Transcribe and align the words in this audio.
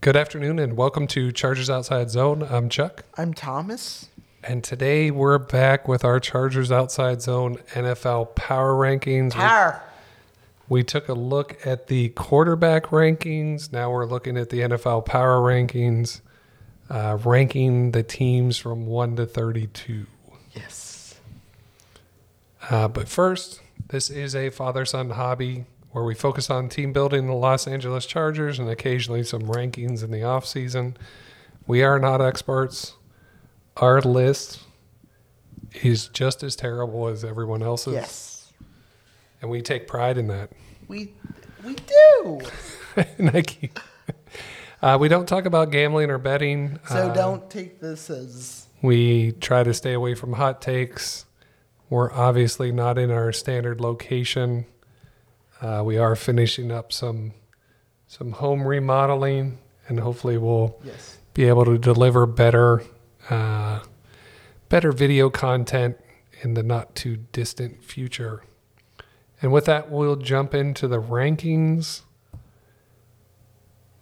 Good 0.00 0.16
afternoon 0.16 0.58
and 0.58 0.76
welcome 0.76 1.06
to 1.08 1.32
Chargers 1.32 1.68
Outside 1.70 2.10
Zone. 2.10 2.42
I'm 2.48 2.68
Chuck, 2.68 3.04
I'm 3.16 3.34
Thomas. 3.34 4.08
and 4.44 4.62
today 4.62 5.10
we're 5.10 5.38
back 5.38 5.88
with 5.88 6.04
our 6.04 6.20
Chargers 6.20 6.70
Outside 6.70 7.20
Zone 7.22 7.56
NFL 7.74 8.34
Power 8.36 8.74
Rankings. 8.74 9.34
We- 9.34 9.40
Power. 9.40 9.82
We 10.68 10.82
took 10.82 11.08
a 11.08 11.12
look 11.14 11.64
at 11.64 11.86
the 11.86 12.08
quarterback 12.10 12.86
rankings. 12.86 13.72
Now 13.72 13.90
we're 13.90 14.04
looking 14.06 14.36
at 14.36 14.50
the 14.50 14.62
NFL 14.62 15.02
Power 15.06 15.38
Rankings, 15.40 16.20
uh, 16.90 17.18
ranking 17.24 17.92
the 17.92 18.02
teams 18.02 18.58
from 18.58 18.86
1 18.86 19.14
to 19.16 19.26
32. 19.26 20.06
Yes. 20.52 21.14
Uh, 22.68 22.88
but 22.88 23.06
first, 23.08 23.60
this 23.88 24.10
is 24.10 24.34
a 24.34 24.50
father 24.50 24.84
son 24.84 25.10
hobby 25.10 25.66
where 25.96 26.04
we 26.04 26.14
focus 26.14 26.50
on 26.50 26.68
team 26.68 26.92
building 26.92 27.26
the 27.26 27.32
Los 27.32 27.66
Angeles 27.66 28.04
Chargers 28.04 28.58
and 28.58 28.68
occasionally 28.68 29.22
some 29.22 29.40
rankings 29.44 30.04
in 30.04 30.10
the 30.10 30.18
offseason. 30.18 30.94
We 31.66 31.82
are 31.82 31.98
not 31.98 32.20
experts. 32.20 32.92
Our 33.78 34.02
list 34.02 34.60
is 35.82 36.08
just 36.08 36.42
as 36.42 36.54
terrible 36.54 37.08
as 37.08 37.24
everyone 37.24 37.62
else's, 37.62 37.94
Yes. 37.94 38.52
and 39.40 39.50
we 39.50 39.62
take 39.62 39.86
pride 39.88 40.18
in 40.18 40.26
that. 40.26 40.50
We 40.86 41.14
we 41.64 41.74
do. 41.76 42.42
Nike. 43.18 43.70
Uh, 44.82 44.98
we 45.00 45.08
don't 45.08 45.26
talk 45.26 45.46
about 45.46 45.70
gambling 45.70 46.10
or 46.10 46.18
betting. 46.18 46.78
So 46.90 47.08
Uh, 47.08 47.14
don't 47.14 47.48
take 47.50 47.80
this 47.80 48.10
as 48.10 48.66
We 48.82 49.32
try 49.32 49.62
to 49.62 49.72
stay 49.72 49.94
away 49.94 50.14
from 50.14 50.34
hot 50.34 50.60
takes. 50.60 51.24
We're 51.88 52.12
obviously 52.12 52.70
not 52.70 52.98
in 52.98 53.10
our 53.10 53.32
standard 53.32 53.80
location. 53.80 54.66
Uh, 55.60 55.82
we 55.84 55.96
are 55.98 56.14
finishing 56.16 56.70
up 56.70 56.92
some 56.92 57.32
some 58.06 58.32
home 58.32 58.66
remodeling, 58.66 59.58
and 59.88 60.00
hopefully 60.00 60.38
we'll 60.38 60.78
yes. 60.84 61.18
be 61.34 61.44
able 61.44 61.64
to 61.64 61.76
deliver 61.78 62.26
better 62.26 62.82
uh, 63.30 63.80
better 64.68 64.92
video 64.92 65.28
content 65.30 65.96
in 66.42 66.54
the 66.54 66.62
not 66.62 66.94
too 66.94 67.16
distant 67.32 67.82
future. 67.82 68.42
And 69.42 69.52
with 69.52 69.64
that, 69.66 69.90
we'll 69.90 70.16
jump 70.16 70.54
into 70.54 70.86
the 70.88 71.00
rankings. 71.00 72.02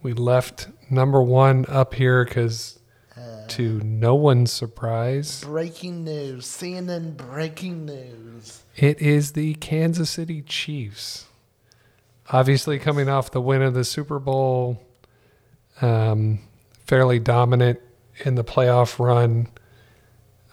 We 0.02 0.12
left 0.12 0.68
number 0.90 1.22
one 1.22 1.64
up 1.68 1.94
here 1.94 2.24
because, 2.24 2.78
Uh, 3.16 3.46
to 3.46 3.80
no 3.84 4.14
one's 4.16 4.52
surprise, 4.52 5.42
breaking 5.44 6.04
news. 6.04 6.46
CNN 6.46 7.16
breaking 7.16 7.86
news. 7.86 8.62
it 8.76 9.00
is 9.00 9.32
the 9.32 9.54
Kansas 9.54 10.10
City 10.10 10.42
Chiefs. 10.42 11.26
Obviously, 12.30 12.78
coming 12.78 13.08
off 13.08 13.30
the 13.30 13.40
win 13.40 13.62
of 13.62 13.74
the 13.74 13.84
Super 13.84 14.18
Bowl, 14.18 14.82
um, 15.80 16.38
fairly 16.86 17.18
dominant 17.18 17.80
in 18.24 18.34
the 18.34 18.44
playoff 18.44 18.98
run. 18.98 19.48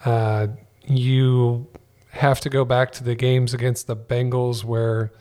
Uh, 0.04 0.48
you 0.86 1.66
have 2.10 2.40
to 2.40 2.50
go 2.50 2.64
back 2.64 2.92
to 2.92 3.04
the 3.04 3.14
games 3.14 3.54
against 3.54 3.86
the 3.86 3.96
Bengals 3.96 4.64
where 4.64 5.12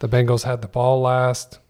the 0.00 0.08
Bengals 0.08 0.42
had 0.42 0.60
the 0.60 0.68
ball 0.68 1.00
last. 1.00 1.60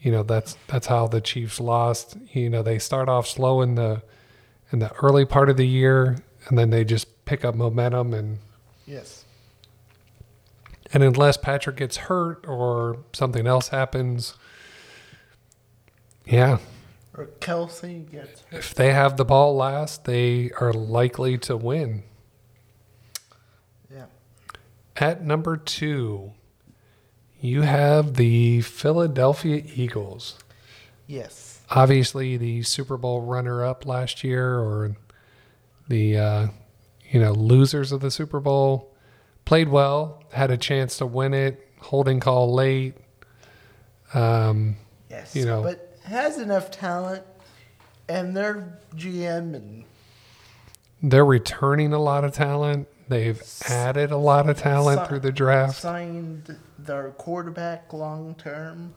You 0.00 0.12
know 0.12 0.22
that's 0.22 0.56
that's 0.68 0.86
how 0.86 1.08
the 1.08 1.20
Chiefs 1.20 1.58
lost. 1.58 2.16
You 2.32 2.50
know 2.50 2.62
they 2.62 2.78
start 2.78 3.08
off 3.08 3.26
slow 3.26 3.62
in 3.62 3.74
the 3.74 4.02
in 4.70 4.78
the 4.78 4.92
early 4.96 5.24
part 5.24 5.48
of 5.48 5.56
the 5.56 5.66
year, 5.66 6.18
and 6.48 6.58
then 6.58 6.70
they 6.70 6.84
just 6.84 7.24
pick 7.24 7.44
up 7.44 7.54
momentum 7.54 8.12
and 8.12 8.38
Yes. 8.86 9.24
And 10.94 11.02
unless 11.02 11.36
Patrick 11.36 11.76
gets 11.76 11.96
hurt 11.96 12.46
or 12.46 12.98
something 13.12 13.46
else 13.48 13.68
happens, 13.68 14.34
yeah, 16.24 16.58
Or 17.18 17.26
Kelce 17.40 18.08
gets 18.10 18.42
hurt. 18.42 18.58
if 18.58 18.74
they 18.74 18.92
have 18.92 19.16
the 19.16 19.24
ball 19.24 19.56
last, 19.56 20.04
they 20.04 20.50
are 20.60 20.72
likely 20.72 21.36
to 21.38 21.56
win. 21.56 22.04
yeah. 23.92 24.06
At 24.96 25.22
number 25.24 25.56
two, 25.56 26.32
you 27.40 27.62
have 27.62 28.14
the 28.14 28.60
Philadelphia 28.62 29.64
Eagles. 29.74 30.38
Yes. 31.08 31.60
Obviously, 31.70 32.36
the 32.36 32.62
Super 32.62 32.96
Bowl 32.96 33.22
runner-up 33.22 33.84
last 33.84 34.22
year, 34.22 34.58
or 34.60 34.96
the 35.88 36.16
uh, 36.16 36.46
you 37.10 37.18
know 37.20 37.32
losers 37.32 37.90
of 37.90 38.00
the 38.00 38.10
Super 38.12 38.38
Bowl, 38.38 38.93
played 39.44 39.68
well, 39.68 40.22
had 40.32 40.50
a 40.50 40.56
chance 40.56 40.98
to 40.98 41.06
win 41.06 41.34
it. 41.34 41.60
Holding 41.80 42.20
call 42.20 42.52
late. 42.52 42.94
Um, 44.14 44.76
Yes. 45.10 45.34
You 45.36 45.44
know. 45.46 45.62
But 45.62 45.96
has 46.04 46.38
enough 46.38 46.70
talent 46.70 47.22
and 48.08 48.36
their 48.36 48.78
GM 48.96 49.54
and 49.54 49.84
They're 51.02 51.24
returning 51.24 51.92
a 51.92 51.98
lot 51.98 52.24
of 52.24 52.32
talent. 52.32 52.88
They've 53.08 53.40
added 53.68 54.10
a 54.10 54.16
lot 54.16 54.48
of 54.48 54.58
talent 54.58 55.00
Si- 55.02 55.06
through 55.06 55.20
the 55.20 55.30
draft. 55.32 55.76
signed 55.76 56.56
their 56.78 57.10
quarterback 57.10 57.92
long 57.92 58.34
term. 58.34 58.94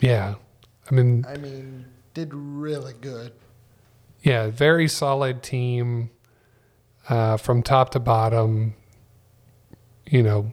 Yeah. 0.00 0.34
I 0.90 0.94
mean, 0.94 1.24
I 1.28 1.36
mean, 1.36 1.86
did 2.14 2.32
really 2.34 2.94
good. 3.00 3.32
yeah, 4.22 4.48
very 4.48 4.88
solid 4.88 5.42
team 5.42 6.10
uh, 7.08 7.36
from 7.36 7.62
top 7.62 7.90
to 7.90 8.00
bottom. 8.00 8.74
You 10.10 10.22
know, 10.22 10.52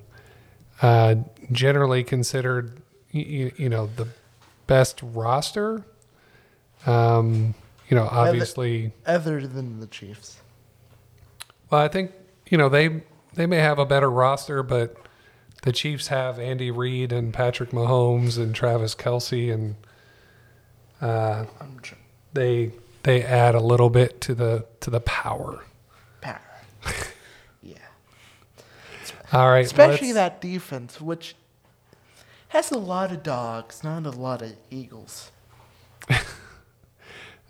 uh, 0.82 1.16
generally 1.52 2.04
considered, 2.04 2.82
you, 3.12 3.52
you 3.56 3.70
know, 3.70 3.88
the 3.96 4.08
best 4.68 5.00
roster. 5.02 5.86
Um, 6.86 7.56
you 7.90 7.96
know, 7.96 8.08
obviously, 8.10 8.92
Other 9.06 9.46
than 9.48 9.80
the 9.80 9.88
Chiefs. 9.88 10.38
Well, 11.70 11.82
I 11.82 11.88
think 11.88 12.12
you 12.48 12.58
know 12.58 12.70
they 12.70 13.02
they 13.34 13.46
may 13.46 13.58
have 13.58 13.80
a 13.80 13.86
better 13.86 14.10
roster, 14.10 14.64
but 14.64 14.96
the 15.64 15.72
Chiefs 15.72 16.08
have 16.08 16.40
Andy 16.40 16.72
Reid 16.72 17.12
and 17.12 17.34
Patrick 17.34 17.72
Mahomes 17.72 18.38
and 18.38 18.54
Travis 18.54 18.96
Kelce, 18.96 19.54
and 19.54 19.76
uh, 21.02 21.46
they 22.34 22.72
they 23.04 23.24
add 23.24 23.56
a 23.56 23.60
little 23.60 23.90
bit 23.90 24.22
to 24.22 24.36
the 24.36 24.66
to 24.82 24.90
the 24.90 25.00
power. 25.02 25.64
power. 26.22 26.40
yeah. 27.62 27.78
All 29.34 29.50
right, 29.50 29.66
Especially 29.66 30.12
that 30.14 30.40
defense, 30.42 31.02
which 31.02 31.36
has 32.50 32.72
a 32.72 32.78
lot 32.78 33.12
of 33.12 33.24
dogs, 33.24 33.84
not 33.84 34.06
a 34.06 34.12
lot 34.12 34.42
of 34.42 34.54
Eagles. 34.70 35.32
a 36.10 36.18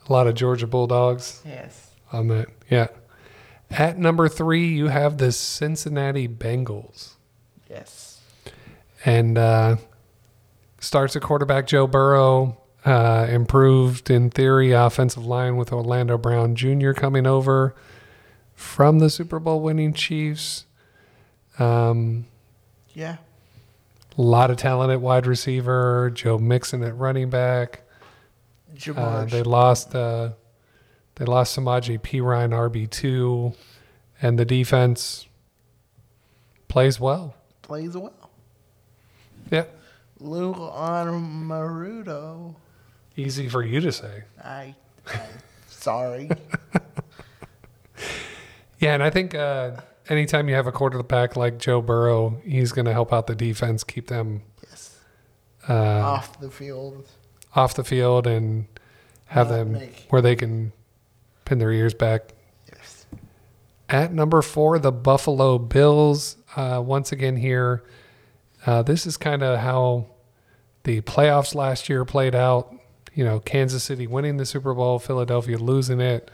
lot 0.08 0.28
of 0.28 0.36
Georgia 0.36 0.68
Bulldogs 0.68 1.42
Yes. 1.46 1.92
on 2.12 2.28
that. 2.30 2.48
Yeah. 2.70 2.88
At 3.70 3.98
number 3.98 4.30
three, 4.30 4.68
you 4.68 4.88
have 4.88 5.18
the 5.18 5.32
Cincinnati 5.32 6.28
Bengals. 6.28 7.14
Yes. 7.70 8.22
and 9.04 9.38
uh, 9.38 9.76
starts 10.80 11.16
at 11.16 11.22
quarterback 11.24 11.68
Joe 11.68 11.88
Burrow. 11.88 12.58
Uh, 12.86 13.26
improved 13.32 14.12
in 14.12 14.30
theory 14.30 14.72
offensive 14.72 15.26
line 15.26 15.58
with 15.58 15.74
Orlando 15.74 16.20
Brown 16.20 16.54
Jr. 16.56 16.92
coming 16.92 17.26
over 17.26 17.74
from 18.54 19.00
the 19.00 19.10
Super 19.10 19.40
Bowl 19.40 19.60
winning 19.60 19.92
Chiefs. 19.92 20.66
Um, 21.60 22.26
Yeah. 22.94 23.18
a 24.18 24.22
lot 24.22 24.50
of 24.52 24.58
talent 24.58 24.92
at 24.92 25.02
wide 25.02 25.26
receiver. 25.28 26.10
Joe 26.14 26.38
Mixon 26.38 26.84
at 26.84 26.98
running 26.98 27.30
back. 27.30 27.82
Uh, 28.96 29.26
they 29.26 29.44
lost. 29.44 29.96
Uh, 29.96 30.32
they 31.16 31.26
lost 31.26 31.58
Samaje 31.58 31.98
Perine 32.00 32.52
RB 32.52 32.90
two, 32.90 33.54
and 34.22 34.38
the 34.38 34.44
defense 34.46 35.28
plays 36.68 37.00
well. 37.00 37.36
plays 37.62 37.96
well. 37.96 38.30
Yeah, 39.50 39.64
Lou 40.20 40.54
Marudo. 40.54 42.56
easy 43.16 43.48
for 43.48 43.64
you 43.64 43.80
to 43.80 43.94
say. 43.94 44.24
I, 44.44 44.76
I 45.08 45.22
sorry. 45.70 46.30
Yeah, 48.80 48.94
and 48.94 49.02
I 49.02 49.10
think 49.10 49.34
uh, 49.34 49.78
anytime 50.10 50.50
you 50.50 50.56
have 50.56 50.68
a 50.68 50.72
quarterback 50.72 51.36
like 51.36 51.58
Joe 51.58 51.82
Burrow, 51.82 52.40
he's 52.44 52.72
going 52.72 52.86
to 52.86 52.94
help 52.94 53.12
out 53.14 53.28
the 53.28 53.36
defense, 53.36 53.84
keep 53.84 54.08
them 54.08 54.42
yes. 54.68 54.98
uh, 55.70 55.74
Off 55.74 56.40
the 56.40 56.50
field. 56.50 57.08
off 57.56 57.74
the 57.76 57.84
field, 57.84 58.28
and 58.28 58.66
have 59.28 59.50
Not 59.50 59.56
them 59.56 59.72
make- 59.74 60.06
where 60.10 60.22
they 60.22 60.36
can 60.36 60.72
pin 61.46 61.58
their 61.60 61.72
ears 61.72 61.94
back. 61.94 62.34
Yes. 62.72 63.06
At 63.90 64.14
number 64.14 64.42
four, 64.42 64.80
the 64.80 64.92
Buffalo 64.92 65.58
Bills. 65.58 66.38
Uh, 66.56 66.82
once 66.86 67.12
again, 67.12 67.36
here, 67.38 67.84
uh, 68.66 68.82
this 68.82 69.06
is 69.06 69.18
kind 69.18 69.44
of 69.44 69.60
how 69.60 70.08
the 70.84 71.02
playoffs 71.02 71.54
last 71.56 71.90
year 71.90 72.06
played 72.06 72.34
out. 72.36 72.74
You 73.14 73.24
know, 73.24 73.40
Kansas 73.40 73.84
City 73.84 74.08
winning 74.08 74.38
the 74.38 74.46
Super 74.46 74.74
Bowl, 74.74 75.00
Philadelphia 75.00 75.58
losing 75.58 76.02
it, 76.02 76.30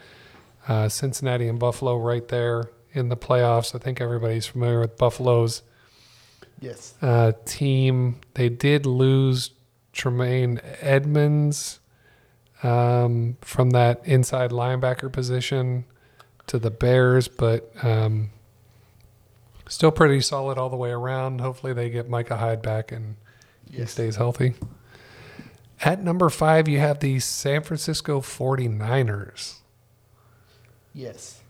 uh, 0.68 0.90
Cincinnati 0.90 1.48
and 1.48 1.60
Buffalo 1.60 1.98
right 1.98 2.28
there 2.28 2.70
in 2.94 3.10
the 3.10 3.18
playoffs. 3.18 3.74
I 3.76 3.80
think 3.80 4.02
everybody's 4.02 4.46
familiar 4.46 4.80
with 4.80 4.98
Buffalo's 4.98 5.62
Yes. 6.60 6.94
uh, 7.02 7.32
team. 7.46 8.18
They 8.36 8.50
did 8.50 8.86
lose 8.86 9.52
Tremaine 9.94 10.62
Edmunds 10.82 11.80
um, 12.64 13.38
from 13.42 13.72
that 13.72 14.02
inside 14.06 14.52
linebacker 14.52 15.12
position 15.12 15.86
to 16.48 16.60
the 16.60 16.70
Bears, 16.72 17.28
but 17.28 17.72
um, 17.84 18.30
still 19.68 19.92
pretty 19.92 20.22
solid 20.22 20.58
all 20.58 20.70
the 20.70 20.76
way 20.78 20.92
around. 20.92 21.42
Hopefully, 21.42 21.74
they 21.74 21.90
get 21.90 22.10
Micah 22.10 22.38
Hyde 22.38 22.62
back 22.62 22.92
and 22.92 23.16
he 23.72 23.86
stays 23.86 24.18
healthy. 24.18 24.54
At 25.84 26.04
number 26.04 26.30
five, 26.30 26.68
you 26.68 26.78
have 26.80 27.00
the 27.00 27.20
San 27.20 27.64
Francisco 27.64 28.22
49ers. 28.22 29.56
Yes. 30.94 31.41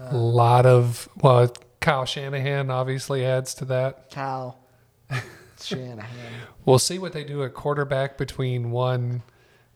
A 0.00 0.16
lot 0.16 0.66
of, 0.66 1.08
well, 1.16 1.52
Kyle 1.80 2.04
Shanahan 2.06 2.70
obviously 2.70 3.24
adds 3.24 3.54
to 3.54 3.64
that. 3.66 4.10
Kyle 4.10 4.58
Shanahan. 5.60 6.32
We'll 6.64 6.78
see 6.78 6.98
what 6.98 7.12
they 7.12 7.24
do 7.24 7.44
at 7.44 7.54
quarterback 7.54 8.16
between 8.18 8.70
one 8.70 9.22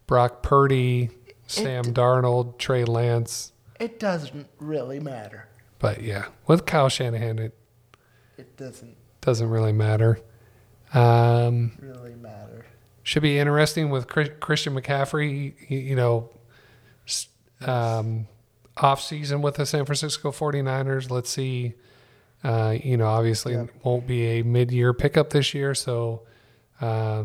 Brock 0.06 0.42
Purdy, 0.42 1.10
Sam 1.46 1.84
Darnold, 1.84 2.58
Trey 2.58 2.84
Lance. 2.84 3.52
It 3.80 3.98
doesn't 3.98 4.46
really 4.58 5.00
matter. 5.00 5.48
But 5.78 6.02
yeah, 6.02 6.26
with 6.46 6.64
Kyle 6.66 6.88
Shanahan, 6.88 7.38
it 7.38 7.54
It 8.38 8.56
doesn't 8.56 8.96
doesn't 9.20 9.48
really 9.48 9.72
matter. 9.72 10.20
Um, 10.92 11.72
really 11.80 12.14
matter. 12.14 12.66
should 13.02 13.22
be 13.22 13.38
interesting 13.38 13.90
with 13.90 14.06
Chris, 14.06 14.28
Christian 14.40 14.74
McCaffrey, 14.74 15.54
you, 15.68 15.78
you 15.78 15.96
know, 15.96 16.30
um, 17.62 18.26
off 18.76 19.00
season 19.00 19.40
with 19.42 19.54
the 19.56 19.66
San 19.66 19.84
Francisco 19.84 20.30
49ers. 20.32 21.10
Let's 21.10 21.30
see. 21.30 21.74
Uh, 22.42 22.76
you 22.82 22.96
know, 22.96 23.06
obviously 23.06 23.54
it 23.54 23.70
won't 23.82 24.06
be 24.06 24.26
a 24.38 24.42
mid 24.42 24.70
year 24.70 24.92
pickup 24.92 25.30
this 25.30 25.54
year. 25.54 25.74
So, 25.74 26.22
uh, 26.80 27.24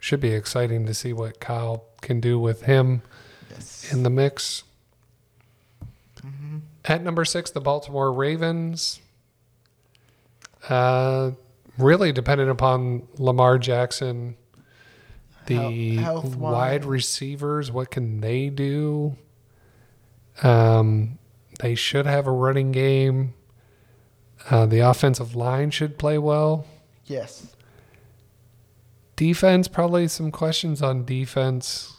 should 0.00 0.20
be 0.20 0.30
exciting 0.32 0.86
to 0.86 0.94
see 0.94 1.12
what 1.12 1.40
Kyle 1.40 1.84
can 2.00 2.20
do 2.20 2.38
with 2.38 2.62
him 2.62 3.02
Yes. 3.50 3.92
in 3.92 4.02
the 4.04 4.10
mix. 4.10 4.64
At 6.84 7.02
number 7.02 7.24
six, 7.24 7.50
the 7.50 7.60
Baltimore 7.60 8.12
Ravens. 8.12 9.00
Uh, 10.68 11.32
really 11.76 12.12
dependent 12.12 12.50
upon 12.50 13.06
Lamar 13.18 13.58
Jackson, 13.58 14.36
the 15.46 15.96
health-wise. 15.96 16.36
wide 16.36 16.84
receivers. 16.84 17.70
What 17.70 17.90
can 17.90 18.20
they 18.20 18.48
do? 18.48 19.16
Um, 20.42 21.18
they 21.60 21.74
should 21.74 22.06
have 22.06 22.26
a 22.26 22.32
running 22.32 22.72
game. 22.72 23.34
Uh, 24.50 24.66
the 24.66 24.80
offensive 24.80 25.34
line 25.34 25.70
should 25.70 25.98
play 25.98 26.18
well. 26.18 26.66
Yes. 27.06 27.54
Defense, 29.16 29.66
probably 29.66 30.06
some 30.08 30.30
questions 30.30 30.80
on 30.80 31.04
defense 31.04 31.96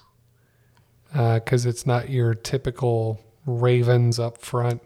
because 1.12 1.66
it's 1.66 1.86
not 1.86 2.10
your 2.10 2.34
typical 2.34 3.20
Ravens 3.46 4.20
up 4.20 4.38
front. 4.38 4.82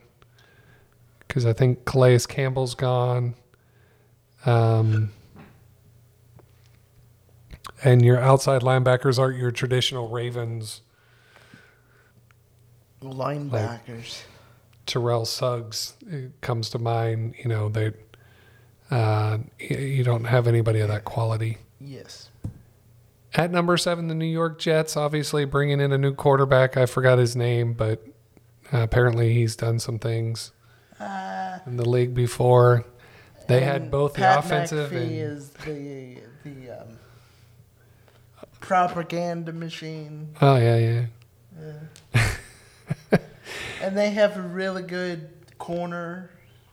Because 1.27 1.45
I 1.45 1.53
think 1.53 1.85
Calais 1.85 2.19
Campbell's 2.27 2.75
gone. 2.75 3.35
Um, 4.45 5.11
and 7.83 8.03
your 8.05 8.19
outside 8.19 8.61
linebackers 8.61 9.19
aren't 9.19 9.37
your 9.37 9.51
traditional 9.51 10.09
Ravens. 10.09 10.81
Linebackers. 13.03 14.23
Terrell 14.85 15.25
Suggs 15.25 15.93
comes 16.41 16.69
to 16.71 16.79
mind. 16.79 17.35
You 17.41 17.49
know, 17.49 17.69
they, 17.69 17.93
uh, 18.91 19.37
you 19.59 20.03
don't 20.03 20.25
have 20.25 20.47
anybody 20.47 20.79
of 20.81 20.87
that 20.89 21.05
quality. 21.05 21.57
yes. 21.79 22.29
At 23.35 23.49
number 23.49 23.77
seven, 23.77 24.09
the 24.09 24.13
New 24.13 24.27
York 24.27 24.59
Jets, 24.59 24.95
obviously 24.95 25.43
bringing 25.45 25.79
in 25.79 25.91
a 25.91 25.97
new 25.97 26.13
quarterback. 26.13 26.77
I 26.77 26.85
forgot 26.85 27.17
his 27.17 27.35
name, 27.35 27.73
but 27.73 28.05
uh, 28.71 28.83
apparently 28.83 29.33
he's 29.33 29.55
done 29.55 29.79
some 29.79 29.97
things 29.97 30.51
Uh, 30.99 31.57
in 31.65 31.77
the 31.77 31.89
league 31.89 32.13
before. 32.13 32.85
They 33.47 33.61
had 33.61 33.89
both 33.89 34.13
the 34.13 34.37
offensive 34.37 34.91
McAfee 34.91 35.01
and 35.01 35.11
is 35.11 35.49
the 35.65 36.17
the 36.43 36.69
um, 36.81 36.99
propaganda 38.59 39.51
machine. 39.51 40.29
oh 40.41 40.55
yeah, 40.57 40.77
yeah 40.77 41.05
yeah 42.13 42.27
And 43.81 43.97
they 43.97 44.11
have 44.11 44.37
a 44.37 44.41
really 44.41 44.83
good 44.83 45.29
corner. 45.57 46.29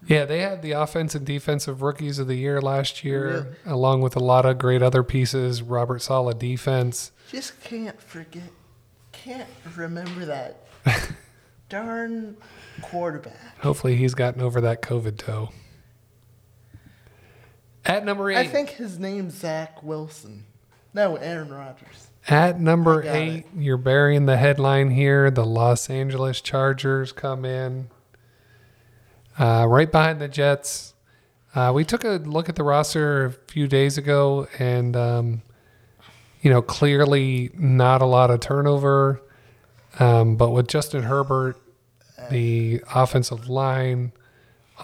yeah 0.06 0.24
they 0.24 0.40
had 0.40 0.62
the 0.62 0.72
offense 0.72 1.14
and 1.14 1.24
defensive 1.26 1.82
rookies 1.82 2.18
of 2.18 2.26
the 2.26 2.34
year 2.34 2.60
last 2.60 3.04
year, 3.04 3.56
along 3.66 4.00
with 4.02 4.16
a 4.16 4.20
lot 4.20 4.46
of 4.46 4.58
great 4.58 4.82
other 4.82 5.02
pieces. 5.02 5.62
Robert 5.62 6.00
Saleh 6.02 6.38
defense. 6.38 7.12
Just 7.30 7.60
can't 7.62 8.00
forget, 8.00 8.50
can't 9.12 9.48
remember 9.76 10.24
that 10.24 10.66
darn 11.68 12.36
quarterback. 12.82 13.58
Hopefully 13.60 13.96
he's 13.96 14.14
gotten 14.14 14.40
over 14.40 14.60
that 14.60 14.82
COVID 14.82 15.18
toe. 15.18 15.50
At 17.84 18.04
number 18.04 18.30
eight, 18.30 18.36
I 18.36 18.46
think 18.46 18.70
his 18.70 18.98
name's 18.98 19.34
Zach 19.34 19.82
Wilson. 19.82 20.44
No, 20.92 21.16
Aaron 21.16 21.52
Rodgers. 21.52 22.08
At 22.28 22.60
number 22.60 23.02
eight, 23.02 23.46
you're 23.56 23.76
burying 23.76 24.26
the 24.26 24.36
headline 24.36 24.90
here. 24.90 25.30
The 25.30 25.44
Los 25.44 25.88
Angeles 25.88 26.40
Chargers 26.40 27.12
come 27.12 27.44
in. 27.44 27.88
Uh, 29.38 29.66
right 29.68 29.90
behind 29.90 30.20
the 30.20 30.28
Jets. 30.28 30.94
Uh, 31.54 31.72
we 31.74 31.84
took 31.84 32.04
a 32.04 32.20
look 32.24 32.48
at 32.48 32.56
the 32.56 32.62
roster 32.62 33.24
a 33.24 33.32
few 33.32 33.66
days 33.66 33.96
ago, 33.98 34.46
and, 34.58 34.94
um, 34.96 35.42
you 36.42 36.50
know, 36.50 36.62
clearly 36.62 37.50
not 37.54 38.02
a 38.02 38.06
lot 38.06 38.30
of 38.30 38.40
turnover. 38.40 39.22
Um, 39.98 40.36
but 40.36 40.50
with 40.50 40.68
Justin 40.68 41.04
Herbert, 41.04 41.56
the 42.30 42.82
offensive 42.94 43.48
line, 43.48 44.12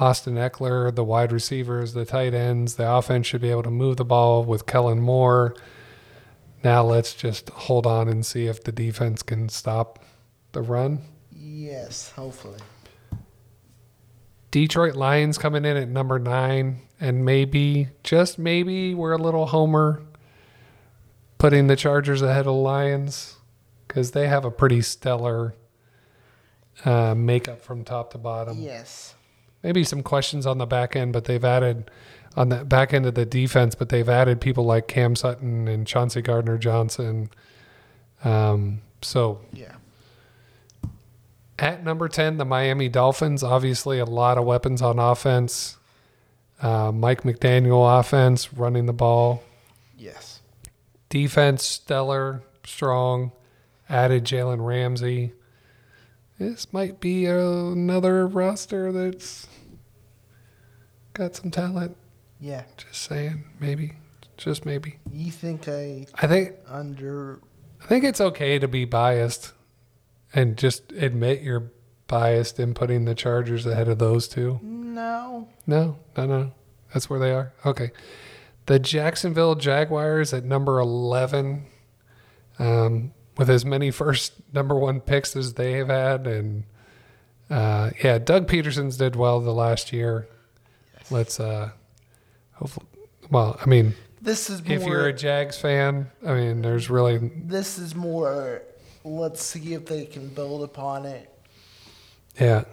Austin 0.00 0.35
Ekeler, 0.35 0.93
the 0.93 1.05
wide 1.05 1.31
receivers, 1.32 1.93
the 1.93 2.05
tight 2.05 2.35
ends, 2.35 2.75
the 2.75 2.91
offense 2.91 3.26
should 3.26 3.41
be 3.41 3.50
able 3.50 3.62
to 3.62 3.70
move 3.70 3.99
the 3.99 4.05
ball 4.05 4.43
with 4.43 4.67
Kellen 4.67 5.00
Moore. 5.00 5.55
Now 6.64 6.82
let's 6.82 7.14
just 7.14 7.50
hold 7.50 7.87
on 7.87 8.08
and 8.08 8.25
see 8.25 8.47
if 8.47 8.62
the 8.64 8.73
defense 8.73 9.23
can 9.23 9.49
stop 9.49 10.05
the 10.53 10.62
run. 10.62 11.00
Yes, 11.31 12.11
hopefully. 12.12 12.58
Detroit 14.50 14.97
Lions 14.97 15.38
coming 15.38 15.64
in 15.64 15.76
at 15.76 15.88
number 15.88 16.19
nine, 16.19 16.81
and 17.00 17.25
maybe, 17.25 17.88
just 18.03 18.38
maybe, 18.38 18.94
we're 18.94 19.12
a 19.12 19.19
little 19.19 19.47
homer 19.47 20.03
putting 21.38 21.67
the 21.67 21.76
Chargers 21.76 22.23
ahead 22.23 22.41
of 22.41 22.47
the 22.47 22.53
Lions 22.55 23.37
because 23.87 24.12
they 24.12 24.29
have 24.29 24.44
a 24.44 24.50
pretty 24.50 24.81
stellar 24.81 25.55
uh, 26.84 27.15
makeup 27.15 27.60
from 27.60 27.84
top 27.84 28.13
to 28.13 28.19
bottom. 28.19 28.58
Yes. 28.58 29.15
Maybe 29.63 29.84
some 29.84 30.03
questions 30.03 30.46
on 30.46 30.58
the 30.58 30.67
back 30.67 30.96
end, 30.96 31.13
but 31.13 31.25
they've 31.25 31.44
added 31.44 31.91
on 32.36 32.50
the 32.50 32.64
back 32.64 32.93
end 32.93 33.06
of 33.06 33.14
the 33.14 33.24
defense, 33.24 33.74
but 33.74 33.88
they've 33.88 34.08
added 34.08 34.40
people 34.40 34.64
like 34.64 34.86
Cam 34.88 35.16
Sutton 35.16 35.66
and 35.69 35.86
Chauncey 35.86 36.20
Gardner 36.22 36.58
Johnson. 36.58 37.31
Um, 38.24 38.82
so 39.02 39.40
Yeah. 39.52 39.74
At 41.58 41.82
number 41.82 42.08
10, 42.08 42.36
the 42.36 42.44
Miami 42.44 42.90
Dolphins. 42.90 43.43
Obviously, 43.43 43.98
a 43.98 44.05
lot 44.05 44.36
of 44.36 44.44
weapons 44.44 44.82
on 44.82 44.98
offense. 44.98 45.78
Uh, 46.60 46.93
Mike 46.93 47.22
McDaniel 47.22 47.98
offense, 47.98 48.52
running 48.52 48.84
the 48.84 48.93
ball. 48.93 49.43
Yes. 49.96 50.43
Defense, 51.08 51.64
stellar, 51.64 52.43
strong. 52.64 53.32
Added 53.88 54.24
Jalen 54.24 54.66
Ramsey. 54.66 55.32
This 56.38 56.70
might 56.72 57.00
be 57.00 57.24
another 57.24 58.26
roster 58.26 58.93
that's 58.93 59.46
got 61.14 61.36
some 61.36 61.50
talent. 61.50 61.96
Yeah. 62.40 62.64
Just 62.76 63.02
saying, 63.02 63.44
maybe, 63.60 63.93
just 64.36 64.66
maybe. 64.66 64.98
You 65.12 65.31
think 65.31 65.69
I 65.69 66.06
I 66.14 66.26
think 66.26 66.52
under 66.69 67.40
I 67.82 67.86
think 67.86 68.05
it's 68.05 68.20
okay 68.20 68.58
to 68.58 68.69
be 68.69 68.84
biased 68.84 69.52
and 70.34 70.56
just 70.56 70.93
admit 70.93 71.43
you're 71.43 71.70
biased 72.08 72.60
in 72.60 72.74
putting 72.74 73.05
the 73.05 73.14
Chargers 73.14 73.66
ahead 73.66 73.88
of 73.88 73.98
those 73.98 74.28
two. 74.28 74.60
no? 74.62 75.48
No, 75.66 75.98
no, 76.16 76.26
no. 76.26 76.52
That's 76.93 77.10
where 77.10 77.19
they 77.19 77.32
are. 77.32 77.52
Okay. 77.64 77.90
The 78.66 78.78
Jacksonville 78.78 79.55
Jaguars 79.55 80.32
at 80.32 80.44
number 80.44 80.78
11, 80.78 81.66
um, 82.58 83.12
with 83.36 83.50
as 83.50 83.64
many 83.64 83.90
first 83.90 84.34
number 84.52 84.74
one 84.74 85.00
picks 85.00 85.36
as 85.36 85.55
they 85.55 85.72
have 85.72 85.88
had. 85.88 86.26
And 86.26 86.64
uh, 87.50 87.90
yeah, 88.02 88.19
Doug 88.19 88.48
Pederson's 88.48 88.96
did 88.96 89.14
well 89.16 89.40
the 89.40 89.52
last 89.52 89.93
year. 89.93 90.26
Let's, 91.10 91.38
uh, 91.38 91.70
hopefully, 92.56 92.86
well, 93.31 93.58
I 93.60 93.67
mean, 93.67 93.94
This 94.20 94.51
is 94.51 94.63
more. 94.65 94.77
if 94.77 94.84
you're 94.86 95.06
a 95.06 95.13
Jags 95.13 95.56
fan, 95.58 96.10
I 96.27 96.34
mean, 96.34 96.63
there's 96.63 96.91
really, 96.91 97.19
this 97.19 97.79
is 97.79 97.94
more. 97.94 98.63
Let's 99.05 99.43
see 99.43 99.72
if 99.75 99.86
they 99.86 100.05
can 100.06 100.29
build 100.29 100.63
upon 100.65 101.06
it. 101.06 101.32
yeah. 102.41 102.65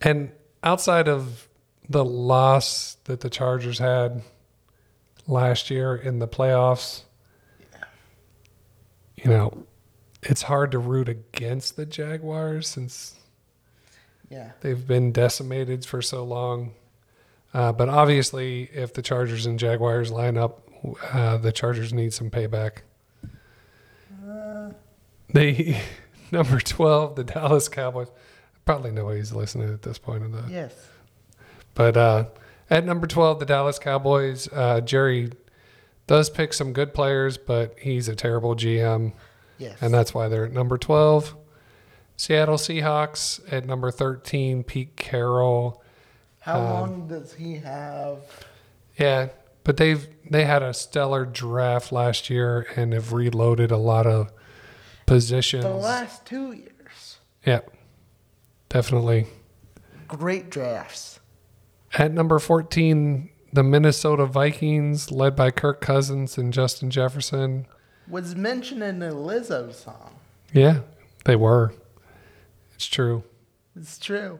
And 0.00 0.30
outside 0.62 1.08
of 1.08 1.48
the 1.88 2.04
loss 2.04 2.96
that 3.04 3.20
the 3.20 3.28
Chargers 3.30 3.78
had 3.80 4.22
last 5.26 5.68
year 5.70 5.96
in 5.96 6.20
the 6.20 6.28
playoffs, 6.28 7.02
you 9.16 9.28
know, 9.30 9.64
it's 10.22 10.42
hard 10.42 10.70
to 10.72 10.78
root 10.78 11.08
against 11.08 11.76
the 11.76 11.84
Jaguars 11.86 12.68
since 12.68 13.16
Yeah. 14.30 14.52
they've 14.60 14.86
been 14.86 15.10
decimated 15.10 15.84
for 15.84 16.00
so 16.02 16.22
long. 16.24 16.74
Uh, 17.54 17.72
but 17.72 17.88
obviously, 17.88 18.64
if 18.74 18.92
the 18.92 19.02
Chargers 19.02 19.46
and 19.46 19.58
Jaguars 19.58 20.10
line 20.10 20.36
up, 20.36 20.68
uh, 21.12 21.38
the 21.38 21.50
Chargers 21.52 21.92
need 21.92 22.12
some 22.12 22.30
payback. 22.30 22.78
Uh, 24.28 24.70
They 25.32 25.80
number 26.30 26.60
twelve, 26.60 27.16
the 27.16 27.24
Dallas 27.24 27.68
Cowboys. 27.68 28.08
Probably 28.64 28.90
nobody's 28.90 29.32
listening 29.32 29.72
at 29.72 29.82
this 29.82 29.98
point 29.98 30.24
in 30.24 30.32
the 30.32 30.44
yes. 30.50 30.74
But 31.74 31.96
uh, 31.96 32.24
at 32.68 32.84
number 32.84 33.06
12, 33.06 33.38
the 33.38 33.46
Dallas 33.46 33.78
Cowboys, 33.78 34.48
uh, 34.52 34.80
Jerry 34.82 35.30
does 36.06 36.28
pick 36.28 36.52
some 36.52 36.72
good 36.72 36.92
players, 36.92 37.38
but 37.38 37.76
he's 37.80 38.08
a 38.08 38.14
terrible 38.16 38.54
GM, 38.56 39.12
Yes. 39.58 39.78
and 39.80 39.94
that's 39.94 40.12
why 40.12 40.28
they're 40.28 40.44
at 40.46 40.52
number 40.52 40.76
12. 40.76 41.34
Seattle 42.16 42.56
Seahawks 42.56 43.40
at 43.50 43.64
number 43.64 43.90
13, 43.92 44.64
Pete 44.64 44.96
Carroll. 44.96 45.82
How 46.48 46.60
um, 46.60 46.70
long 46.70 47.08
does 47.08 47.34
he 47.34 47.56
have? 47.56 48.20
Yeah, 48.98 49.28
but 49.64 49.76
they've 49.76 50.08
they 50.30 50.46
had 50.46 50.62
a 50.62 50.72
stellar 50.72 51.26
draft 51.26 51.92
last 51.92 52.30
year 52.30 52.66
and 52.74 52.94
have 52.94 53.12
reloaded 53.12 53.70
a 53.70 53.76
lot 53.76 54.06
of 54.06 54.32
positions. 55.04 55.64
The 55.64 55.74
last 55.74 56.24
two 56.24 56.52
years. 56.52 57.18
yeah, 57.44 57.60
definitely. 58.70 59.26
Great 60.06 60.48
drafts. 60.48 61.20
At 61.92 62.12
number 62.12 62.38
14, 62.38 63.28
the 63.52 63.62
Minnesota 63.62 64.24
Vikings, 64.24 65.10
led 65.10 65.36
by 65.36 65.50
Kirk 65.50 65.82
Cousins 65.82 66.38
and 66.38 66.50
Justin 66.50 66.90
Jefferson. 66.90 67.66
Was 68.08 68.34
mentioned 68.34 68.82
in 68.82 69.00
the 69.00 69.10
Lizzo 69.10 69.74
song. 69.74 70.16
Yeah, 70.54 70.80
they 71.26 71.36
were. 71.36 71.74
It's 72.74 72.86
true. 72.86 73.22
It's 73.76 73.98
true. 73.98 74.38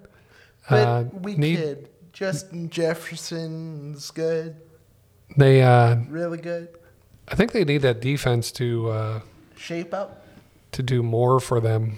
But 0.70 0.86
Uh, 0.86 1.04
we 1.12 1.36
need- 1.36 1.56
kid. 1.56 1.88
Justin 2.18 2.68
Jefferson's 2.68 4.10
good. 4.10 4.56
They, 5.36 5.62
uh, 5.62 5.98
Really 6.08 6.38
good. 6.38 6.68
I 7.28 7.36
think 7.36 7.52
they 7.52 7.62
need 7.62 7.82
that 7.82 8.00
defense 8.00 8.50
to 8.52 8.90
uh, 8.90 9.20
Shape 9.56 9.94
up. 9.94 10.26
to 10.72 10.82
do 10.82 11.04
more 11.04 11.38
for 11.38 11.60
them. 11.60 11.96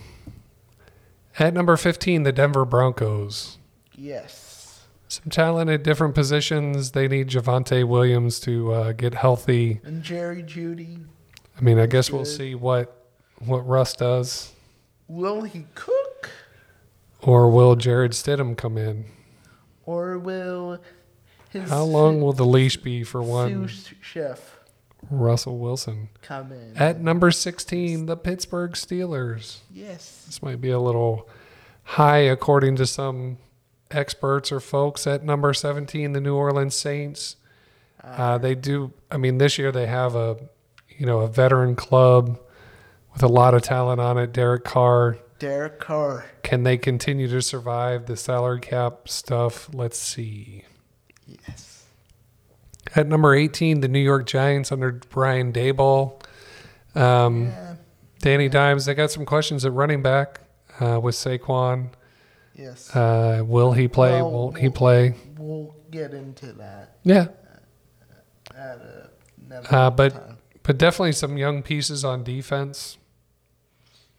At 1.39 1.55
number 1.55 1.75
15, 1.79 2.25
the 2.25 2.33
Denver 2.33 2.67
Broncos. 2.67 3.57
Yes. 3.95 4.83
Some 5.09 5.31
talent 5.31 5.71
at 5.71 5.83
different 5.83 6.15
positions. 6.15 6.91
They 6.91 7.09
need 7.09 7.29
Javonte 7.29 7.89
Williams 7.89 8.41
to 8.41 8.73
uh, 8.75 8.93
get 8.93 9.15
healthy. 9.15 9.81
And 9.85 10.03
Jerry 10.03 10.43
Jeudy. 10.43 11.03
I 11.57 11.63
mean, 11.63 11.79
I 11.79 11.87
guess 11.87 12.11
we'll 12.11 12.27
see 12.27 12.55
what 12.55 12.95
what 13.39 13.67
Russ 13.67 13.95
does, 13.95 14.53
Will 15.09 15.43
he 15.45 15.65
cook? 15.75 16.29
or 17.23 17.49
will 17.49 17.75
Jarrett 17.75 18.13
Stidham 18.13 18.55
come 18.55 18.77
in? 18.77 19.07
Or 19.87 20.19
will 20.19 20.81
his 21.51 21.69
How 21.69 21.83
long 21.85 22.21
will 22.21 22.33
the 22.33 22.45
leash 22.47 22.77
be 22.77 23.03
for 23.03 23.23
one 23.23 23.69
sous 23.69 23.93
chef 24.01 24.59
Russell 25.11 25.59
Wilson? 25.59 26.11
come 26.23 26.53
in? 26.53 26.77
At 26.77 27.01
number 27.01 27.31
16, 27.31 28.07
the 28.07 28.17
Pittsburgh 28.17 28.73
Steelers. 28.73 29.59
yes. 29.73 30.25
This 30.27 30.43
might 30.43 30.61
be 30.61 30.71
a 30.71 30.79
little 30.79 31.29
high 31.83 32.19
according 32.19 32.77
to 32.77 32.87
some 32.87 33.39
experts 33.91 34.53
or 34.53 34.61
folks. 34.61 35.07
At 35.07 35.25
number 35.25 35.53
17, 35.53 36.13
the 36.13 36.21
New 36.21 36.35
Orleans 36.37 36.75
Saints. 36.77 37.37
Uh, 38.03 38.39
they 38.39 38.55
do, 38.55 38.93
I 39.11 39.17
mean, 39.17 39.39
this 39.39 39.59
year 39.59 39.73
they 39.73 39.87
have 39.87 40.15
a, 40.15 40.37
you 40.97 41.05
know, 41.05 41.21
a 41.21 41.29
veteran 41.29 41.75
club 41.77 42.39
with 43.13 43.23
a 43.23 43.29
lot 43.29 43.53
of 43.55 43.63
talent 43.63 44.01
on 44.01 44.17
it. 44.19 44.33
Derek 44.33 44.65
Carr. 44.65 45.19
Derek 45.41 45.81
Carr. 45.81 46.27
Can 46.45 46.63
they 46.63 46.77
continue 46.79 47.27
to 47.29 47.43
survive 47.43 48.07
the 48.07 48.17
salary 48.17 48.61
cap 48.61 49.09
stuff? 49.09 49.69
Let's 49.75 49.99
see. 49.99 50.65
Yes. 51.27 51.85
At 52.95 53.09
number 53.09 53.35
18, 53.35 53.81
the 53.81 53.89
New 53.89 53.99
York 54.01 54.27
Giants 54.27 54.71
under 54.71 54.93
Brian 55.11 55.53
Daboll. 55.53 56.23
Um, 56.95 57.47
Yeah. 57.47 57.75
Danny 58.21 58.49
Dimes, 58.51 58.85
they 58.85 58.93
got 58.95 59.11
some 59.11 59.25
questions 59.25 59.65
at 59.65 59.73
running 59.73 60.03
back 60.03 60.41
uh, 60.79 61.01
with 61.03 61.15
Saquon. 61.15 61.89
Yes. 62.55 62.95
Uh, 62.95 63.43
will 63.47 63.73
he 63.73 63.89
play? 63.89 64.21
Well, 64.21 64.31
Won't 64.31 64.59
he 64.59 64.69
play? 64.69 65.15
we'll 65.39 65.75
get 65.91 66.13
into 66.13 66.53
that 66.53 66.97
Yeah, 67.03 67.29
at 68.55 68.79
Uh, 69.71 69.89
but- 69.91 70.13
time. 70.13 70.37
but 70.63 70.77
definitely 70.77 71.13
some 71.13 71.39
young 71.39 71.63
pieces 71.63 72.05
on 72.05 72.23
defense. 72.23 72.99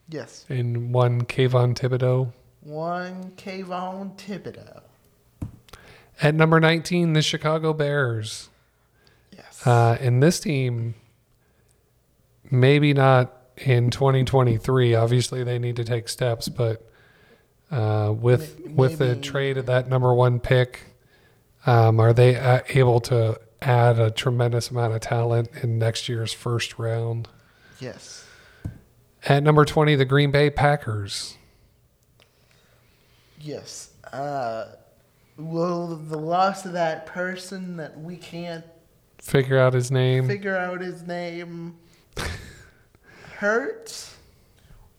Yes. 0.09 0.45
In 0.49 0.91
one, 0.91 1.23
Kayvon 1.23 1.75
Thibodeaux. 1.75 2.33
One 2.61 3.31
Kayvon 3.37 4.17
Thibodeaux. 4.17 4.81
At 6.21 6.35
number 6.35 6.59
19, 6.59 7.13
the 7.13 7.21
Chicago 7.21 7.73
Bears. 7.73 8.49
Yes. 9.35 9.65
Uh, 9.65 9.97
and 9.99 10.21
this 10.21 10.39
team, 10.39 10.95
maybe 12.49 12.93
not 12.93 13.35
in 13.57 13.89
2023. 13.89 14.93
Obviously, 14.95 15.43
they 15.43 15.57
need 15.57 15.75
to 15.77 15.83
take 15.83 16.07
steps, 16.09 16.49
but 16.49 16.87
uh, 17.71 18.13
with 18.15 18.59
May- 18.65 18.73
with 18.73 18.97
the 18.99 19.15
trade 19.15 19.57
of 19.57 19.65
that 19.67 19.87
number 19.87 20.13
one 20.13 20.39
pick, 20.39 20.81
um, 21.65 21.99
are 21.99 22.13
they 22.13 22.35
uh, 22.35 22.59
able 22.69 22.99
to 23.01 23.39
add 23.61 23.97
a 23.99 24.11
tremendous 24.11 24.69
amount 24.71 24.93
of 24.93 24.99
talent 25.01 25.49
in 25.63 25.79
next 25.79 26.09
year's 26.09 26.33
first 26.33 26.77
round? 26.77 27.27
yes. 27.79 28.25
At 29.25 29.43
number 29.43 29.65
20, 29.65 29.95
the 29.95 30.05
Green 30.05 30.31
Bay 30.31 30.49
Packers. 30.49 31.37
Yes. 33.39 33.91
Uh, 34.11 34.65
will 35.37 35.95
the 35.95 36.17
loss 36.17 36.65
of 36.65 36.73
that 36.73 37.05
person 37.05 37.77
that 37.77 37.99
we 37.99 38.17
can't 38.17 38.65
Figure 39.19 39.59
out 39.59 39.73
his 39.73 39.91
name. 39.91 40.27
figure 40.27 40.57
out 40.57 40.81
his 40.81 41.03
name 41.03 41.75
hurt? 43.37 44.07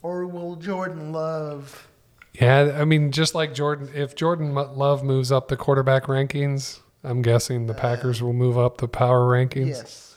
Or 0.00 0.26
will 0.26 0.54
Jordan 0.56 1.12
Love? 1.12 1.88
Yeah, 2.32 2.76
I 2.76 2.84
mean, 2.84 3.10
just 3.12 3.34
like 3.34 3.52
Jordan, 3.54 3.90
if 3.94 4.14
Jordan 4.14 4.54
Love 4.54 5.02
moves 5.04 5.30
up 5.32 5.48
the 5.48 5.56
quarterback 5.56 6.04
rankings, 6.04 6.78
I'm 7.04 7.20
guessing 7.22 7.66
the 7.66 7.74
Packers 7.74 8.22
will 8.22 8.32
move 8.32 8.56
up 8.56 8.78
the 8.78 8.88
power 8.88 9.28
rankings. 9.28 9.68
Yes. 9.68 10.11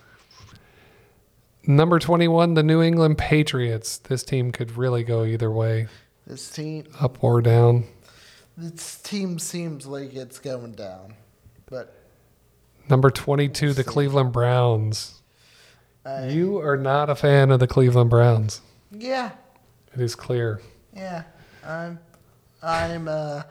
Number 1.68 2.00
21, 2.00 2.54
the 2.54 2.64
New 2.64 2.82
England 2.82 3.18
Patriots. 3.18 3.98
This 3.98 4.24
team 4.24 4.52
could 4.52 4.78
really 4.78 5.04
go 5.04 5.24
either 5.26 5.52
way, 5.52 5.88
This 6.28 6.50
team 6.52 6.86
up 7.00 7.24
or 7.24 7.42
down. 7.42 7.86
this 8.58 8.98
team 9.02 9.40
seems 9.40 9.86
like 9.88 10.14
it's 10.14 10.40
going 10.40 10.74
down. 10.74 11.16
But 11.68 11.96
Number 12.90 13.10
22, 13.10 13.74
the. 13.74 13.84
Cleveland 13.84 14.32
Browns. 14.32 15.22
I, 16.06 16.28
You 16.28 16.60
are 16.60 16.78
not 16.78 17.10
a 17.10 17.16
fan 17.16 17.50
of 17.50 17.60
the 17.60 17.68
Cleveland 17.68 18.12
Browns. 18.12 18.62
yeah, 18.92 19.32
It 19.94 20.02
is 20.02 20.14
clear. 20.16 20.62
yeah. 20.94 21.24
I'm 21.66 21.98
I'm 22.62 23.08
uh 23.08 23.42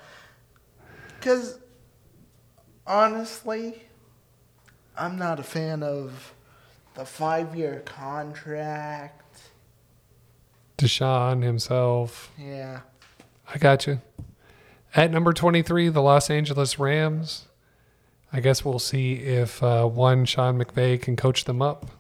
cuz 1.21 1.59
honestly 2.87 3.83
I'm 4.97 5.19
not 5.19 5.41
a 5.41 5.43
fan 5.43 5.83
of 5.83 6.34
the 6.95 7.03
5-year 7.03 7.83
contract. 7.85 9.41
Deshaun 10.79 11.43
himself. 11.43 12.31
Yeah. 12.39 12.81
I 13.53 13.59
got 13.59 13.87
you. 13.87 14.01
At 14.95 15.11
number 15.11 15.33
23, 15.33 15.89
the 15.89 16.03
Los 16.03 16.31
Angeles 16.31 16.79
Rams. 16.79 17.47
I 18.33 18.41
guess 18.41 18.65
we'll 18.65 18.79
see 18.79 19.15
if 19.15 19.63
uh, 19.63 19.87
one, 19.87 20.25
Sean 20.25 20.59
McVay 20.59 21.01
can 21.01 21.17
coach 21.17 21.45
them 21.45 21.63
up. 21.63 21.91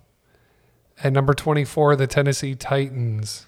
At 1.03 1.13
number 1.13 1.35
24, 1.35 1.97
the 1.97 2.07
Tennessee 2.07 2.55
Titans. 2.55 3.47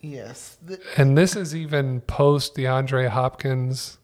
Yes. 0.00 0.58
The, 0.64 0.80
And 0.96 1.16
this 1.16 1.34
is 1.36 1.54
even 1.54 2.02
post 2.02 2.54
DeAndre 2.56 3.08
Hopkins. 3.08 3.98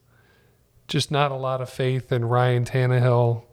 Just 0.88 1.11
not 1.11 1.31
a 1.31 1.37
lot 1.37 1.61
of 1.61 1.71
faith 1.71 2.11
in 2.11 2.25
Ryan 2.25 2.64
Tannehill. 2.64 3.45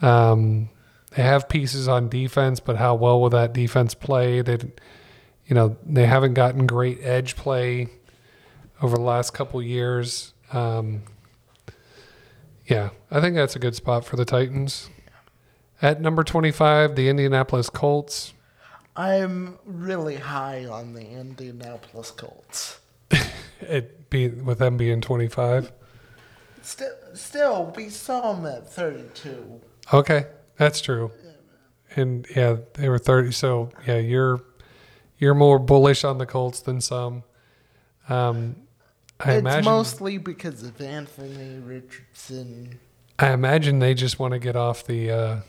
Um, 0.00 0.68
they 1.10 1.22
have 1.22 1.48
pieces 1.48 1.88
on 1.88 2.08
defense, 2.08 2.60
but 2.60 2.76
how 2.76 2.94
well 2.94 3.20
will 3.20 3.30
that 3.30 3.52
defense 3.52 3.94
play? 3.94 4.42
They, 4.42 4.58
you 5.46 5.54
know, 5.54 5.76
they 5.84 6.06
haven't 6.06 6.34
gotten 6.34 6.66
great 6.66 6.98
edge 7.02 7.36
play 7.36 7.88
over 8.82 8.96
the 8.96 9.02
last 9.02 9.32
couple 9.32 9.62
years. 9.62 10.34
Um, 10.52 11.02
yeah, 12.66 12.90
I 13.10 13.20
think 13.20 13.34
that's 13.34 13.56
a 13.56 13.58
good 13.58 13.74
spot 13.74 14.04
for 14.04 14.16
the 14.16 14.24
Titans. 14.24 14.90
At 15.80 16.00
number 16.00 16.22
25, 16.22 16.96
the 16.96 17.08
Indianapolis 17.08 17.70
Colts. 17.70 18.34
I'm 18.96 19.58
really 19.64 20.16
high 20.16 20.66
on 20.66 20.92
the 20.92 21.06
Indianapolis 21.08 22.10
Colts. 22.10 22.80
It 23.60 24.08
be 24.08 24.28
with 24.28 24.60
them 24.60 24.76
being 24.76 25.00
25. 25.00 25.72
Still, 26.62 26.94
still, 27.14 27.72
we 27.76 27.88
saw 27.88 28.32
them 28.32 28.46
at 28.46 28.72
32. 28.72 29.60
Okay, 29.92 30.26
that's 30.58 30.80
true. 30.80 31.10
And 31.96 32.26
yeah, 32.36 32.56
they 32.74 32.88
were 32.88 32.98
30. 32.98 33.32
So 33.32 33.70
yeah, 33.86 33.98
you're 33.98 34.40
you're 35.18 35.34
more 35.34 35.58
bullish 35.58 36.04
on 36.04 36.18
the 36.18 36.26
Colts 36.26 36.60
than 36.60 36.80
some. 36.80 37.24
Um, 38.08 38.56
I 39.20 39.34
imagine 39.34 39.46
it's 39.46 39.54
imagine 39.54 39.64
mostly 39.64 40.18
because 40.18 40.62
of 40.62 40.80
Anthony 40.80 41.58
Richardson. 41.58 42.78
I 43.18 43.32
imagine 43.32 43.80
they 43.80 43.94
just 43.94 44.18
want 44.18 44.32
to 44.32 44.38
get 44.38 44.56
off 44.56 44.86
the. 44.86 45.10
Uh, 45.10 45.40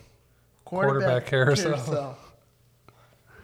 Quarterback 0.65 1.25
carousel. 1.25 2.15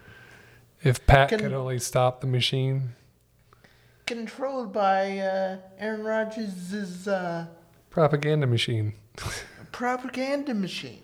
if 0.84 1.04
Pat 1.06 1.30
Can- 1.30 1.40
could 1.40 1.52
only 1.52 1.80
stop 1.80 2.20
the 2.20 2.26
machine, 2.28 2.94
Controlled 4.06 4.72
by 4.72 5.18
uh, 5.18 5.56
Aaron 5.80 6.04
Rodgers' 6.04 7.08
uh, 7.08 7.46
propaganda 7.90 8.46
machine. 8.46 8.92
propaganda 9.72 10.54
machine. 10.54 11.02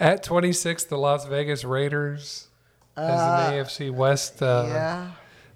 At 0.00 0.22
26, 0.22 0.84
the 0.84 0.96
Las 0.98 1.26
Vegas 1.26 1.64
Raiders 1.64 2.48
as 2.96 3.20
Uh, 3.20 3.46
an 3.48 3.54
AFC 3.64 3.90
West. 3.92 4.42
Uh, 4.42 4.64
yeah. 4.68 5.10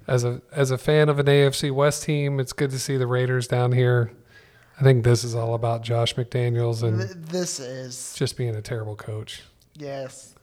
As 0.07 0.25
a 0.25 0.41
as 0.53 0.71
a 0.71 0.79
fan 0.79 1.09
of 1.09 1.19
an 1.19 1.27
AFC 1.27 1.71
West 1.71 2.03
team, 2.05 2.41
it's 2.41 2.53
good 2.53 2.71
to 2.71 2.79
see 2.79 2.97
the 2.97 3.07
Raiders 3.07 3.47
down 3.47 3.73
here. 3.73 4.11
I 4.81 4.83
think 4.83 5.05
this 5.05 5.23
is 5.25 5.35
all 5.35 5.55
about 5.55 5.83
Josh 5.83 6.15
McDaniels 6.15 6.83
and 6.83 7.01
Th- 7.01 7.11
this 7.15 7.59
is. 7.61 8.15
just 8.17 8.37
being 8.37 8.55
a 8.55 8.63
terrible 8.63 8.95
coach. 8.97 9.43
Yes. 9.77 10.35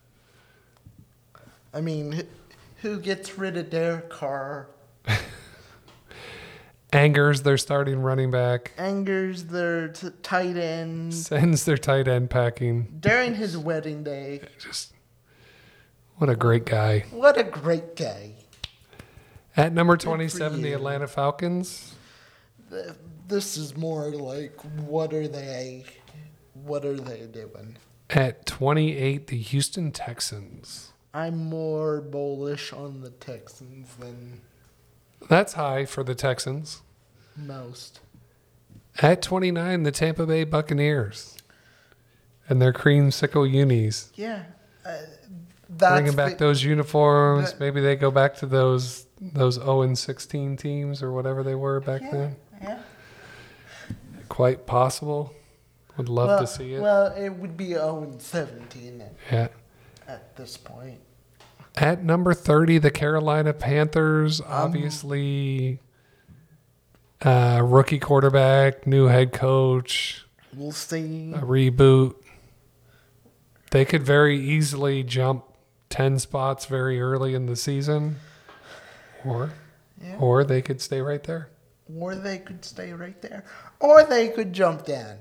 I 1.73 1.81
mean, 1.81 2.11
who, 2.11 2.23
who 2.81 2.99
gets 2.99 3.37
rid 3.37 3.57
of 3.57 3.69
Derek 3.69 4.09
Carr? 4.09 4.67
Angers 6.95 7.41
their 7.41 7.57
starting 7.57 7.99
running 7.99 8.31
back, 8.31 8.71
Angers 8.77 9.45
their 9.45 9.89
t- 9.89 10.09
tight 10.23 10.55
end 10.55 11.13
sends 11.13 11.65
their 11.65 11.77
tight 11.77 12.07
end 12.07 12.29
packing. 12.29 12.97
during 13.01 13.35
his 13.35 13.57
wedding 13.57 14.03
day. 14.03 14.41
Just 14.57 14.93
what 16.15 16.29
a 16.29 16.35
great 16.35 16.65
guy. 16.65 17.05
What 17.11 17.37
a 17.37 17.43
great 17.43 17.97
guy. 17.97 18.31
At 19.57 19.73
number 19.73 19.97
27, 19.97 20.61
the. 20.61 20.71
Atlanta 20.73 21.07
Falcons. 21.07 21.95
This 23.27 23.57
is 23.57 23.75
more 23.75 24.09
like 24.11 24.55
what 24.85 25.13
are 25.13 25.27
they? 25.27 25.83
What 26.53 26.85
are 26.85 26.95
they 26.95 27.25
doing? 27.27 27.77
At 28.09 28.45
28, 28.45 29.27
the 29.27 29.37
Houston 29.37 29.91
Texans. 29.91 30.93
I'm 31.13 31.37
more 31.37 31.99
bullish 32.01 32.71
on 32.71 33.01
the 33.01 33.09
Texans 33.09 33.95
than 33.95 34.41
That's 35.27 35.53
high 35.53 35.85
for 35.85 36.03
the 36.03 36.15
Texans. 36.15 36.81
most. 37.35 37.99
At 39.01 39.21
29, 39.21 39.83
the 39.83 39.91
Tampa 39.91 40.25
Bay 40.25 40.43
Buccaneers. 40.45 41.37
And 42.47 42.61
their 42.61 42.71
cream 42.71 43.09
creamsicle 43.09 43.51
unis. 43.51 44.11
Yeah, 44.15 44.43
uh, 44.85 44.97
that's 45.67 45.93
Bringing 45.93 46.15
back 46.15 46.37
the- 46.37 46.45
those 46.45 46.63
uniforms. 46.63 47.55
Maybe 47.59 47.81
they 47.81 47.95
go 47.95 48.11
back 48.11 48.35
to 48.35 48.45
those 48.45 49.07
those 49.19 49.55
0 49.55 49.81
and 49.81 49.97
16 49.97 50.57
teams 50.57 51.01
or 51.01 51.11
whatever 51.11 51.41
they 51.41 51.55
were 51.55 51.79
back 51.79 52.01
yeah, 52.01 52.11
then. 52.11 52.35
yeah. 52.61 52.79
Quite 54.27 54.67
possible. 54.67 55.33
Would 55.97 56.09
love 56.09 56.27
well, 56.27 56.39
to 56.39 56.47
see 56.47 56.73
it. 56.73 56.81
Well, 56.81 57.07
it 57.15 57.29
would 57.29 57.55
be 57.55 57.69
0 57.69 58.03
and 58.03 58.21
17 58.21 59.01
at, 59.01 59.13
yeah. 59.31 59.47
at 60.07 60.35
this 60.35 60.57
point. 60.57 60.99
At 61.77 62.03
number 62.03 62.33
30, 62.33 62.77
the 62.77 62.91
Carolina 62.91 63.53
Panthers. 63.53 64.39
Obviously, 64.41 65.79
uh, 67.21 67.61
rookie 67.63 67.99
quarterback, 67.99 68.87
new 68.87 69.05
head 69.07 69.33
coach, 69.33 70.25
We'll 70.55 70.71
see. 70.71 71.33
a 71.33 71.39
reboot. 71.39 72.15
They 73.71 73.83
could 73.83 74.03
very 74.03 74.39
easily 74.39 75.03
jump 75.03 75.43
10 75.89 76.19
spots 76.19 76.65
very 76.65 77.01
early 77.01 77.33
in 77.33 77.45
the 77.45 77.55
season, 77.57 78.17
or, 79.25 79.51
Yeah. 80.01 80.15
or 80.17 80.43
they 80.45 80.61
could 80.61 80.79
stay 80.81 81.01
right 81.01 81.23
there. 81.23 81.49
Or 81.93 82.15
they 82.15 82.37
could 82.37 82.63
stay 82.63 82.93
right 82.93 83.21
there. 83.21 83.43
Or 83.81 84.03
they 84.03 84.29
could 84.29 84.53
jump 84.53 84.85
down. 84.85 85.17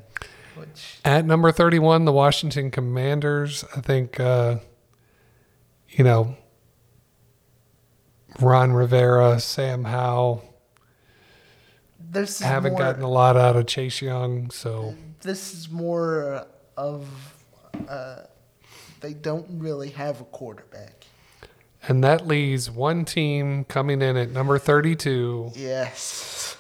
Which 0.54 1.00
At 1.04 1.24
number 1.24 1.50
31, 1.50 2.04
the 2.04 2.12
Washington 2.12 2.70
Commanders. 2.70 3.64
I 3.76 3.80
think, 3.80 4.20
uh, 4.20 4.58
you 5.88 6.04
know, 6.04 6.36
Ron 8.40 8.72
Rivera, 8.72 9.40
Sam 9.40 9.84
Howell 9.84 10.44
this 12.14 12.40
haven't 12.40 12.72
more, 12.72 12.80
gotten 12.80 13.02
a 13.02 13.08
lot 13.10 13.36
out 13.36 13.56
of 13.56 13.66
Chase 13.66 14.00
Young, 14.00 14.50
so 14.50 14.94
this 15.20 15.52
is 15.52 15.70
more 15.70 16.46
of 16.76 17.08
uh, 17.88 18.20
they 19.00 19.12
don't 19.14 19.46
really 19.50 19.90
have 19.90 20.20
a 20.20 20.24
quarterback. 20.24 21.04
and 21.88 22.02
that 22.04 22.26
leaves 22.26 22.70
one 22.70 23.04
team 23.04 23.64
coming 23.64 24.00
in 24.00 24.16
at 24.16 24.30
number 24.30 24.58
32, 24.58 25.52
Yes. 25.54 26.56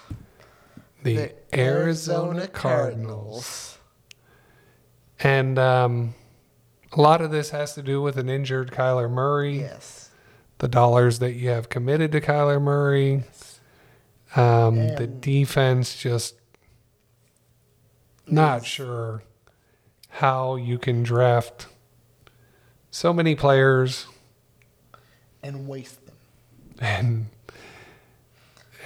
the, 1.02 1.32
Arizona, 1.54 2.48
Cardinals. 2.48 3.78
And 5.20 5.58
um, 5.58 6.14
a 6.92 7.00
lot 7.00 7.20
of 7.22 7.30
this 7.30 7.50
has 7.50 7.74
to 7.74 7.82
do 7.82 8.02
with 8.02 8.18
an 8.18 8.28
injured 8.28 8.72
Kyler 8.72 9.10
Murray. 9.10 9.60
Yes. 9.60 10.03
The 10.64 10.68
dollars 10.68 11.18
that 11.18 11.34
you 11.34 11.50
have 11.50 11.68
committed 11.68 12.10
to 12.10 12.22
Kyler 12.22 12.58
Murray. 12.60 13.22
Um, 14.34 14.76
the 14.96 15.06
defense 15.06 15.94
just 15.94 16.36
not 18.26 18.64
sure 18.64 19.22
how 20.08 20.56
you 20.56 20.78
can 20.78 21.02
draft 21.02 21.66
so 22.90 23.12
many 23.12 23.34
players 23.34 24.06
And 25.42 25.68
waste 25.68 26.00
them. 26.06 26.16
and 26.80 27.26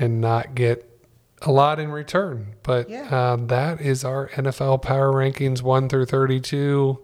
and 0.01 0.21
not 0.21 0.57
get 0.57 0.85
a 1.43 1.53
lot 1.53 1.79
in 1.79 1.93
return. 1.93 2.55
But 2.65 2.91
Yeah. 2.91 3.33
um, 3.35 3.47
that 3.47 3.81
is 3.81 4.05
our 4.05 4.31
NFL 4.31 4.79
power 4.83 5.13
rankings 5.13 5.63
one 5.63 5.89
through 5.89 6.07
thirty-two. 6.07 6.99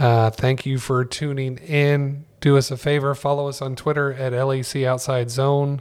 Uh, 0.00 0.30
thank 0.30 0.66
you 0.66 0.80
for 0.80 1.04
tuning 1.04 1.58
in. 1.58 2.24
Do 2.42 2.56
us 2.56 2.72
a 2.72 2.76
favor, 2.76 3.14
follow 3.14 3.46
us 3.48 3.62
on 3.62 3.76
Twitter 3.76 4.12
at 4.12 4.32
LAC 4.32 4.82
Outside 4.82 5.30
Zone. 5.30 5.80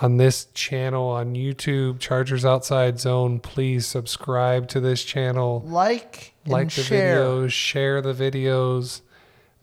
On 0.00 0.16
this 0.16 0.44
channel 0.54 1.08
on 1.08 1.34
YouTube, 1.34 1.98
Chargers 1.98 2.44
Outside 2.44 3.00
Zone. 3.00 3.40
Please 3.40 3.84
subscribe 3.84 4.68
to 4.68 4.78
this 4.78 5.02
channel 5.02 5.62
Like, 5.66 6.34
like 6.46 6.70
the 6.70 6.82
share. 6.82 7.18
videos, 7.18 7.50
share 7.50 8.00
the 8.00 8.12
videos. 8.12 9.00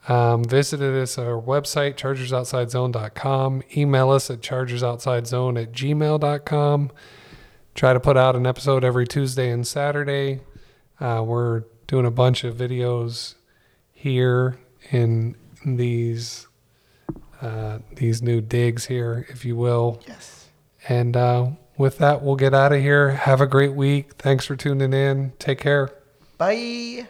Um, 0.09 0.43
visited 0.43 0.93
us 1.01 1.17
at 1.17 1.25
our 1.25 1.41
website, 1.41 1.95
chargersoutsidezone.com. 1.95 3.63
Email 3.77 4.09
us 4.09 4.29
at 4.29 4.41
chargersoutsidezone 4.41 5.61
at 5.61 5.71
gmail.com. 5.71 6.91
Try 7.75 7.93
to 7.93 7.99
put 8.01 8.17
out 8.17 8.35
an 8.35 8.45
episode 8.45 8.83
every 8.83 9.07
Tuesday 9.07 9.49
and 9.49 9.65
Saturday. 9.65 10.41
Uh, 10.99 11.23
we're 11.25 11.63
doing 11.87 12.05
a 12.05 12.11
bunch 12.11 12.43
of 12.43 12.55
videos 12.57 13.35
here 13.93 14.57
in 14.91 15.35
these 15.65 16.47
uh, 17.41 17.79
these 17.95 18.21
new 18.21 18.41
digs 18.41 18.85
here, 18.85 19.25
if 19.29 19.43
you 19.43 19.55
will. 19.55 20.01
Yes. 20.07 20.47
And 20.87 21.15
uh, 21.17 21.51
with 21.77 21.97
that, 21.97 22.21
we'll 22.21 22.35
get 22.35 22.53
out 22.53 22.71
of 22.71 22.81
here. 22.81 23.11
Have 23.11 23.41
a 23.41 23.47
great 23.47 23.73
week. 23.73 24.13
Thanks 24.15 24.45
for 24.45 24.55
tuning 24.55 24.93
in. 24.93 25.33
Take 25.39 25.59
care. 25.59 25.89
Bye. 26.37 27.07